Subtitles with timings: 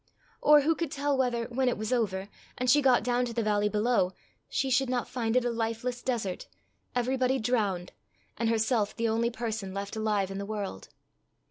[0.41, 3.43] Or who could tell whether, when it was over, and she got down to the
[3.43, 4.13] valley below,
[4.49, 6.47] she should not find it a lifeless desert,
[6.95, 7.91] everybody drowned,
[8.35, 10.87] and herself the only person left alive in the world?